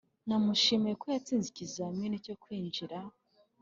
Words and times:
namushimiye 0.27 0.93
ko 1.01 1.05
yatsinze 1.13 1.47
ikizamini 1.49 2.17
cyo 2.25 2.35
kwinjira. 2.41 2.97